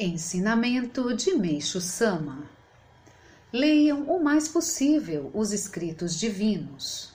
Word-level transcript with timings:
Ensinamento 0.00 1.14
de 1.14 1.34
Meixo 1.34 1.78
Sama 1.78 2.48
Leiam 3.52 4.04
o 4.04 4.24
mais 4.24 4.48
possível 4.48 5.30
os 5.34 5.52
escritos 5.52 6.18
divinos. 6.18 7.12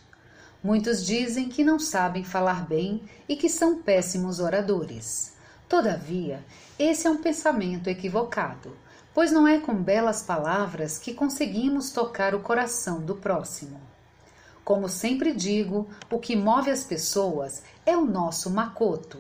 Muitos 0.64 1.04
dizem 1.04 1.50
que 1.50 1.64
não 1.64 1.80
sabem 1.80 2.24
falar 2.24 2.68
bem 2.68 3.02
e 3.28 3.36
que 3.36 3.50
são 3.50 3.82
péssimos 3.82 4.40
oradores. 4.40 5.34
Todavia, 5.68 6.46
esse 6.78 7.08
é 7.08 7.10
um 7.10 7.18
pensamento 7.18 7.90
equivocado, 7.90 8.78
pois 9.12 9.32
não 9.32 9.48
é 9.48 9.60
com 9.60 9.74
belas 9.74 10.22
palavras 10.22 11.00
que 11.00 11.16
conseguimos 11.16 11.90
tocar 11.90 12.36
o 12.36 12.42
coração 12.42 13.02
do 13.02 13.16
próximo. 13.16 13.82
Como 14.64 14.88
sempre 14.88 15.34
digo, 15.34 15.90
o 16.12 16.20
que 16.20 16.36
move 16.36 16.70
as 16.70 16.84
pessoas 16.84 17.64
é 17.88 17.98
o 17.98 18.06
nosso 18.06 18.52
macoto. 18.52 19.18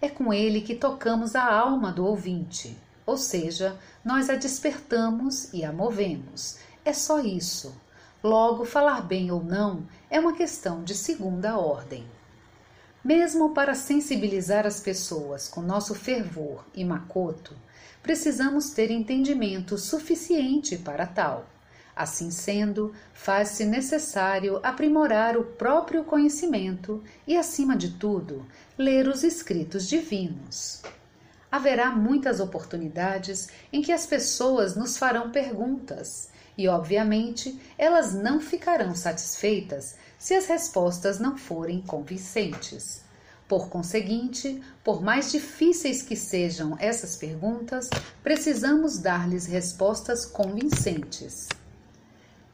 É 0.00 0.10
com 0.10 0.30
ele 0.30 0.60
que 0.60 0.74
tocamos 0.74 1.34
a 1.34 1.44
alma 1.50 1.90
do 1.90 2.04
ouvinte 2.04 2.76
ou 3.08 3.16
seja, 3.16 3.74
nós 4.04 4.28
a 4.28 4.34
despertamos 4.34 5.50
e 5.54 5.64
a 5.64 5.72
movemos. 5.72 6.58
É 6.84 6.92
só 6.92 7.20
isso. 7.20 7.74
Logo, 8.22 8.66
falar 8.66 9.00
bem 9.00 9.30
ou 9.30 9.42
não 9.42 9.86
é 10.10 10.20
uma 10.20 10.34
questão 10.34 10.84
de 10.84 10.94
segunda 10.94 11.56
ordem. 11.56 12.04
Mesmo 13.02 13.54
para 13.54 13.74
sensibilizar 13.74 14.66
as 14.66 14.78
pessoas 14.80 15.48
com 15.48 15.62
nosso 15.62 15.94
fervor 15.94 16.62
e 16.74 16.84
macoto, 16.84 17.56
precisamos 18.02 18.72
ter 18.72 18.90
entendimento 18.90 19.78
suficiente 19.78 20.76
para 20.76 21.06
tal. 21.06 21.46
Assim 21.96 22.30
sendo, 22.30 22.92
faz-se 23.14 23.64
necessário 23.64 24.60
aprimorar 24.62 25.34
o 25.34 25.44
próprio 25.44 26.04
conhecimento 26.04 27.02
e, 27.26 27.38
acima 27.38 27.74
de 27.74 27.92
tudo, 27.92 28.44
ler 28.76 29.08
os 29.08 29.24
escritos 29.24 29.88
divinos 29.88 30.82
haverá 31.50 31.90
muitas 31.90 32.40
oportunidades 32.40 33.48
em 33.72 33.82
que 33.82 33.92
as 33.92 34.06
pessoas 34.06 34.76
nos 34.76 34.96
farão 34.96 35.30
perguntas 35.30 36.28
e, 36.56 36.66
obviamente, 36.68 37.58
elas 37.78 38.12
não 38.12 38.40
ficarão 38.40 38.94
satisfeitas 38.94 39.96
se 40.18 40.34
as 40.34 40.46
respostas 40.46 41.20
não 41.20 41.38
forem 41.38 41.80
convincentes. 41.80 43.02
Por 43.46 43.68
conseguinte, 43.68 44.60
por 44.84 45.00
mais 45.00 45.30
difíceis 45.30 46.02
que 46.02 46.16
sejam 46.16 46.76
essas 46.78 47.16
perguntas, 47.16 47.88
precisamos 48.22 48.98
dar-lhes 48.98 49.46
respostas 49.46 50.26
convincentes. 50.26 51.48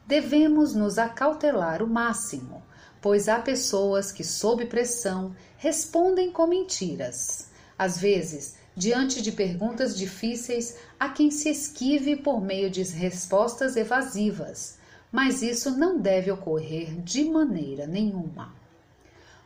Devemos 0.07 0.73
nos 0.73 0.97
acautelar 0.97 1.81
o 1.81 1.87
máximo, 1.87 2.63
pois 3.01 3.27
há 3.27 3.39
pessoas 3.39 4.11
que, 4.11 4.23
sob 4.23 4.67
pressão, 4.67 5.35
respondem 5.57 6.31
com 6.31 6.47
mentiras. 6.47 7.49
Às 7.77 7.97
vezes, 7.97 8.55
diante 8.75 9.21
de 9.21 9.31
perguntas 9.31 9.97
difíceis, 9.97 10.77
há 10.99 11.09
quem 11.09 11.31
se 11.31 11.49
esquive 11.49 12.15
por 12.15 12.41
meio 12.41 12.69
de 12.69 12.83
respostas 12.83 13.75
evasivas, 13.75 14.77
mas 15.11 15.41
isso 15.41 15.71
não 15.71 15.97
deve 15.97 16.29
ocorrer 16.29 16.93
de 17.01 17.23
maneira 17.23 17.87
nenhuma. 17.87 18.53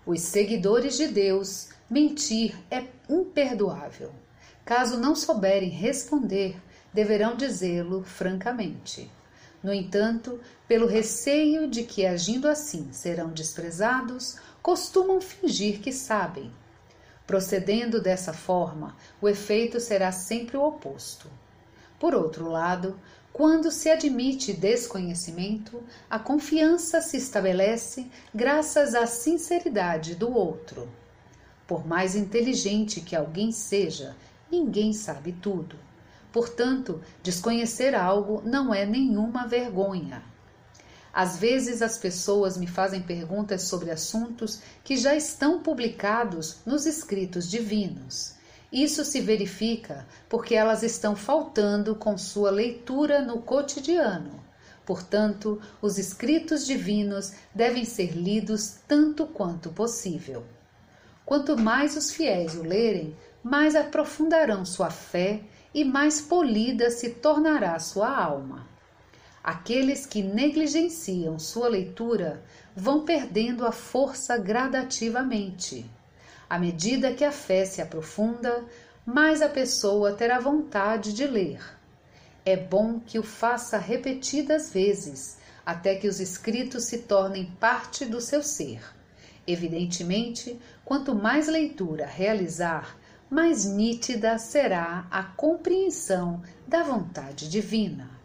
Os 0.05 0.21
seguidores 0.21 0.97
de 0.97 1.07
Deus, 1.07 1.69
mentir 1.87 2.55
é 2.71 2.85
imperdoável. 3.07 4.11
Caso 4.65 4.97
não 4.97 5.15
souberem 5.15 5.69
responder, 5.69 6.55
deverão 6.91 7.35
dizê-lo 7.35 8.03
francamente. 8.03 9.11
No 9.61 9.73
entanto, 9.73 10.39
pelo 10.67 10.87
receio 10.87 11.67
de 11.67 11.83
que 11.83 12.05
agindo 12.05 12.47
assim 12.47 12.87
serão 12.91 13.29
desprezados, 13.29 14.37
costumam 14.61 15.19
fingir 15.21 15.79
que 15.79 15.91
sabem, 15.91 16.51
Procedendo 17.29 18.01
dessa 18.01 18.33
forma, 18.33 18.95
o 19.21 19.29
efeito 19.29 19.79
será 19.79 20.11
sempre 20.11 20.57
o 20.57 20.63
oposto. 20.63 21.29
Por 21.99 22.15
outro 22.15 22.49
lado, 22.49 22.99
quando 23.31 23.69
se 23.69 23.87
admite 23.87 24.51
desconhecimento, 24.51 25.83
a 26.09 26.17
confiança 26.17 27.01
se 27.01 27.17
estabelece 27.17 28.07
graças 28.33 28.95
à 28.95 29.05
sinceridade 29.05 30.15
do 30.15 30.33
outro. 30.33 30.89
Por 31.67 31.85
mais 31.85 32.15
inteligente 32.15 32.99
que 32.99 33.15
alguém 33.15 33.51
seja, 33.51 34.15
ninguém 34.49 34.91
sabe 34.91 35.31
tudo. 35.33 35.75
Portanto, 36.33 36.99
desconhecer 37.21 37.93
algo 37.93 38.41
não 38.43 38.73
é 38.73 38.87
nenhuma 38.87 39.45
vergonha. 39.45 40.23
Às 41.13 41.37
vezes 41.37 41.81
as 41.81 41.97
pessoas 41.97 42.57
me 42.57 42.67
fazem 42.67 43.01
perguntas 43.01 43.63
sobre 43.63 43.91
assuntos 43.91 44.61
que 44.83 44.95
já 44.95 45.15
estão 45.15 45.61
publicados 45.61 46.57
nos 46.65 46.85
escritos 46.85 47.49
divinos. 47.49 48.35
Isso 48.71 49.03
se 49.03 49.19
verifica 49.19 50.05
porque 50.27 50.53
elas 50.53 50.83
estão 50.83 51.15
faltando 51.15 51.95
com 51.95 52.17
sua 52.17 52.51
leitura 52.51 53.21
no 53.21 53.41
cotidiano. 53.41 54.43
Portanto, 54.85 55.61
os 55.81 55.97
escritos 55.97 56.65
divinos 56.65 57.33
devem 57.53 57.85
ser 57.85 58.11
lidos 58.15 58.77
tanto 58.87 59.25
quanto 59.25 59.69
possível. 59.69 60.43
Quanto 61.25 61.57
mais 61.57 61.95
os 61.95 62.11
fiéis 62.11 62.55
o 62.55 62.63
lerem, 62.63 63.15
mais 63.43 63.75
aprofundarão 63.75 64.65
sua 64.65 64.89
fé 64.89 65.41
e 65.73 65.83
mais 65.85 66.21
polida 66.21 66.89
se 66.89 67.11
tornará 67.11 67.77
sua 67.79 68.09
alma. 68.09 68.67
Aqueles 69.43 70.05
que 70.05 70.21
negligenciam 70.21 71.39
sua 71.39 71.69
leitura 71.69 72.43
vão 72.75 73.05
perdendo 73.05 73.65
a 73.65 73.71
força 73.71 74.37
gradativamente. 74.37 75.89
À 76.49 76.59
medida 76.59 77.13
que 77.13 77.23
a 77.23 77.31
fé 77.31 77.63
se 77.63 77.81
aprofunda, 77.81 78.65
mais 79.05 79.41
a 79.41 79.47
pessoa 79.47 80.11
terá 80.11 80.39
vontade 80.39 81.13
de 81.13 81.25
ler. 81.25 81.61
É 82.45 82.57
bom 82.57 82.99
que 82.99 83.17
o 83.17 83.23
faça 83.23 83.77
repetidas 83.77 84.73
vezes, 84.73 85.37
até 85.65 85.95
que 85.95 86.07
os 86.07 86.19
escritos 86.19 86.83
se 86.83 86.99
tornem 86.99 87.45
parte 87.59 88.05
do 88.05 88.19
seu 88.19 88.43
ser. 88.43 88.81
Evidentemente, 89.47 90.59
quanto 90.83 91.15
mais 91.15 91.47
leitura 91.47 92.05
realizar, 92.05 92.97
mais 93.29 93.63
nítida 93.63 94.37
será 94.37 95.07
a 95.09 95.23
compreensão 95.23 96.41
da 96.67 96.83
vontade 96.83 97.47
divina 97.47 98.18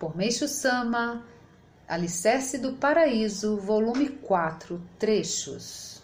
por 0.00 0.16
Meixo 0.16 0.48
Sama, 0.48 1.22
Alicerce 1.86 2.56
do 2.56 2.72
Paraíso, 2.72 3.58
volume 3.58 4.08
4, 4.08 4.80
trechos. 4.98 5.99